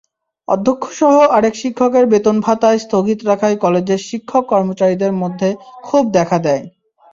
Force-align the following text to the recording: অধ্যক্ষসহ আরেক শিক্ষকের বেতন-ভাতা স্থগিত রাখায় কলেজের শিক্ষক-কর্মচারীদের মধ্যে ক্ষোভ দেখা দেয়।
অধ্যক্ষসহ 0.47 1.13
আরেক 1.29 1.55
শিক্ষকের 1.55 2.05
বেতন-ভাতা 2.11 2.69
স্থগিত 2.77 3.19
রাখায় 3.25 3.57
কলেজের 3.57 3.99
শিক্ষক-কর্মচারীদের 4.09 5.11
মধ্যে 5.21 5.49
ক্ষোভ 5.81 6.03
দেখা 6.17 6.37
দেয়। 6.39 6.63